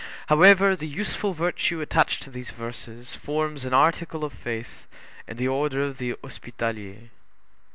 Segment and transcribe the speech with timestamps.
[0.29, 4.87] However, the useful virtue attached to these verses forms an article of faith
[5.27, 7.09] in the order of the Hospitallers.